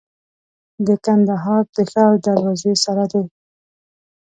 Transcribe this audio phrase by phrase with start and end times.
[0.85, 3.23] د کندهار د ښار دروازې سره دی.